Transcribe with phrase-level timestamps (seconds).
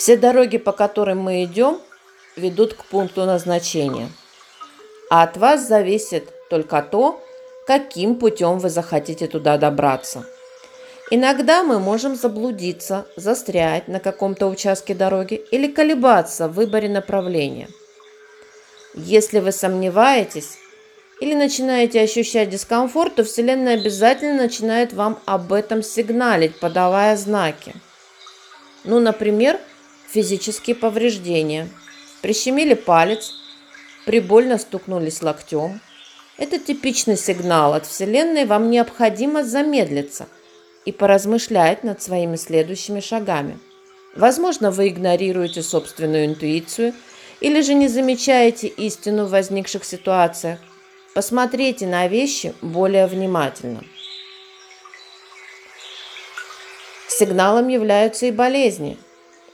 [0.00, 1.78] Все дороги, по которым мы идем,
[2.34, 4.08] ведут к пункту назначения.
[5.10, 7.22] А от вас зависит только то,
[7.66, 10.24] каким путем вы захотите туда добраться.
[11.10, 17.68] Иногда мы можем заблудиться, застрять на каком-то участке дороги или колебаться в выборе направления.
[18.94, 20.56] Если вы сомневаетесь
[21.20, 27.74] или начинаете ощущать дискомфорт, то Вселенная обязательно начинает вам об этом сигналить, подавая знаки.
[28.84, 29.60] Ну, например,
[30.10, 31.68] физические повреждения.
[32.22, 33.32] Прищемили палец,
[34.06, 35.80] прибольно стукнулись локтем.
[36.36, 40.28] Это типичный сигнал от Вселенной, вам необходимо замедлиться–
[40.84, 43.58] и поразмышлять над своими следующими шагами.
[44.16, 46.94] Возможно, вы игнорируете собственную интуицию
[47.40, 50.58] или же не замечаете истину в возникших ситуациях.
[51.14, 53.84] Посмотрите на вещи более внимательно.
[57.08, 58.96] Сигналом являются и болезни.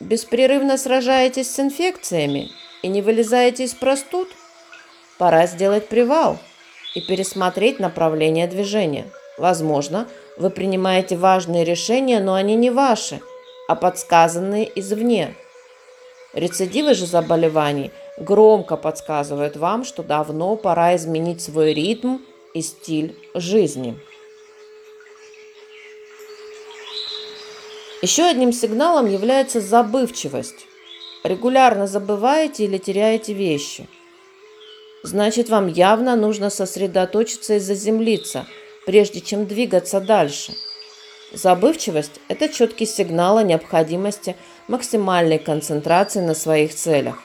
[0.00, 2.50] Беспрерывно сражаетесь с инфекциями
[2.82, 4.28] и не вылезаете из простуд?
[5.18, 6.38] Пора сделать привал
[6.94, 9.06] и пересмотреть направление движения.
[9.38, 13.20] Возможно, вы принимаете важные решения, но они не ваши,
[13.68, 15.34] а подсказанные извне.
[16.32, 22.18] Рецидивы же заболеваний громко подсказывают вам, что давно пора изменить свой ритм
[22.52, 23.96] и стиль жизни.
[28.02, 30.66] Еще одним сигналом является забывчивость.
[31.22, 33.88] Регулярно забываете или теряете вещи.
[35.02, 38.46] Значит, вам явно нужно сосредоточиться и заземлиться–
[38.84, 40.54] прежде чем двигаться дальше.
[41.32, 44.36] Забывчивость– это четкий сигнал о необходимости
[44.68, 47.22] максимальной концентрации на своих целях.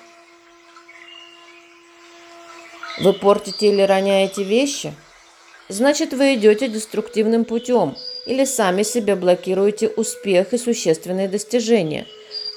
[2.99, 4.93] Вы портите или роняете вещи?
[5.69, 7.95] Значит, вы идете деструктивным путем
[8.29, 12.07] или сами себе блокируете успех и существенные достижения.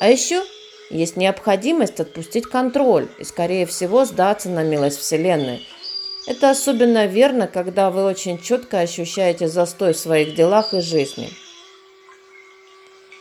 [0.01, 0.43] А еще
[0.91, 5.67] есть необходимость отпустить контроль и, скорее всего, сдаться на милость Вселенной–
[6.25, 11.31] это особенно верно, когда вы очень четко ощущаете застой в своих делах и жизни.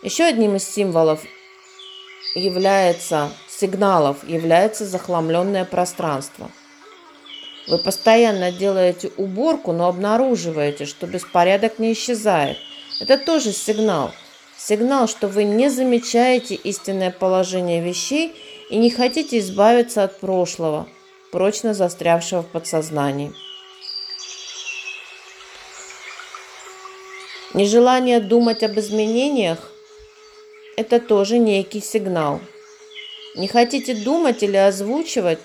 [0.04, 1.24] Еще одним из символов
[2.36, 6.52] является, сигналов является захламленное пространство.
[7.72, 12.58] Вы постоянно делаете уборку, но обнаруживаете, что беспорядок не исчезает.
[13.00, 14.12] Это тоже сигнал.
[14.58, 18.36] Сигнал, что вы не замечаете истинное положение вещей
[18.70, 20.86] и не хотите избавиться от прошлого–
[21.32, 23.32] прочно застрявшего в подсознании.
[27.54, 29.72] Нежелание думать об изменениях–
[30.76, 32.42] это тоже некий сигнал.
[33.38, 35.40] Не хотите думать или озвучивать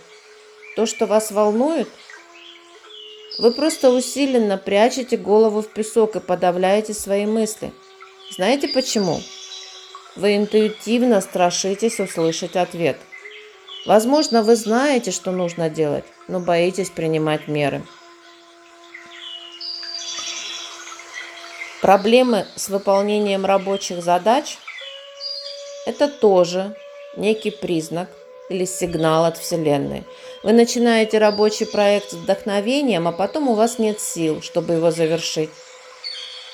[0.74, 1.88] то, что вас волнует?
[3.38, 7.72] Вы просто усиленно прячете голову в песок и подавляете свои мысли.
[8.30, 9.20] Знаете почему?
[10.14, 12.96] Вы интуитивно страшитесь услышать ответ–
[13.86, 17.82] Возможно, вы знаете, что нужно делать, но боитесь принимать меры.
[21.80, 24.58] Проблемы с выполнением рабочих задач–
[25.86, 26.74] это тоже
[27.16, 28.10] некий признак
[28.48, 30.04] или сигнал от Вселенной.
[30.42, 35.50] Вы начинаете рабочий проект с вдохновением, а потом у вас нет сил, чтобы его завершить.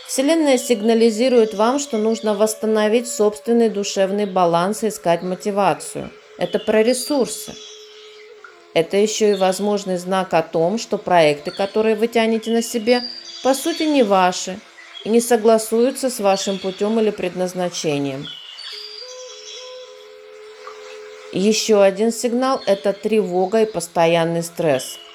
[0.06, 7.54] Вселенная сигнализирует вам, что нужно восстановить собственный душевный баланс и искать мотивацию– это про ресурсы.
[8.74, 13.02] Это еще и возможный знак о том, что проекты, которые вы тянете на себе,
[13.42, 14.58] по сути не ваши
[15.04, 18.26] и не согласуются с вашим путем или предназначением.
[21.32, 24.98] Еще один сигнал– это тревога и постоянный стресс–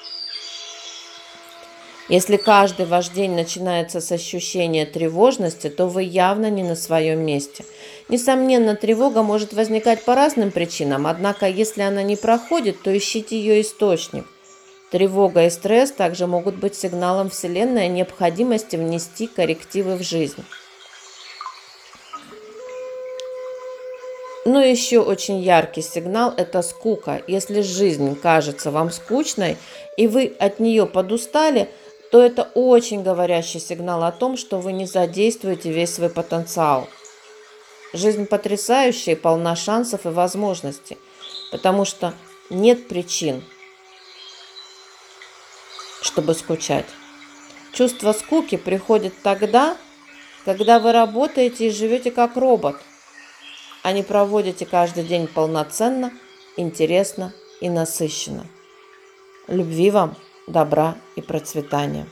[2.08, 7.66] если каждый ваш день начинается с ощущения тревожности, то вы явно не на своем месте.
[8.08, 13.60] Несомненно, тревога может возникать по разным причинам, однако если она не проходит, то ищите ее
[13.60, 14.24] источник.
[14.90, 20.42] Тревога и стресс также могут быть сигналом Вселенной о необходимости внести коррективы в жизнь.
[24.48, 27.22] Но еще очень яркий сигнал– это скука.
[27.26, 29.56] Если жизнь кажется вам скучной,
[29.96, 31.68] и вы от нее подустали–
[32.10, 36.88] то это очень говорящий сигнал о том, что вы не задействуете весь свой потенциал.
[37.92, 40.98] Жизнь потрясающая и полна шансов и возможностей,
[41.50, 42.14] потому что
[42.50, 43.44] нет причин,
[46.02, 46.86] чтобы скучать.
[47.72, 49.76] Чувство скуки приходит тогда,
[50.44, 52.76] когда вы работаете и живете как робот,
[53.88, 56.12] а не проводите каждый день полноценно,
[56.58, 57.32] интересно
[57.62, 58.44] и насыщенно.
[59.46, 60.14] Любви вам!
[60.46, 62.06] добра и процветания.